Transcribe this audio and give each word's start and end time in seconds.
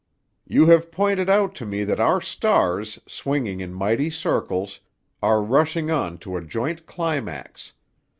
"'You 0.47 0.65
have 0.65 0.91
pointed 0.91 1.29
out 1.29 1.53
to 1.53 1.65
me 1.67 1.83
that 1.83 1.99
our 1.99 2.21
stars, 2.21 2.97
swinging 3.05 3.59
in 3.61 3.71
mighty 3.71 4.09
circles, 4.09 4.79
are 5.21 5.43
rushing 5.43 5.91
on 5.91 6.17
to 6.25 6.37
a 6.37 6.43
joint 6.43 6.87
climax. 6.87 7.73